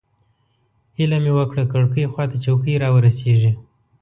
هیله 0.97 1.17
مې 1.23 1.31
وه 1.35 1.45
کړکۍ 1.51 2.03
خوا 2.11 2.23
ته 2.31 2.37
چوکۍ 2.45 2.73
راورسېږي. 2.83 3.51